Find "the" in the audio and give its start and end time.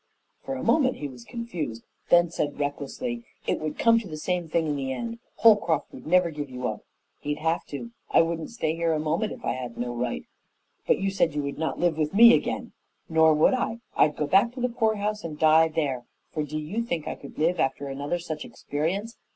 4.07-4.17, 4.75-4.91, 14.59-14.69